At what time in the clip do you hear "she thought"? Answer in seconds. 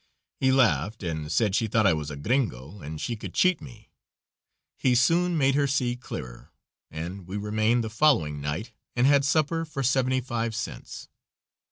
1.53-1.85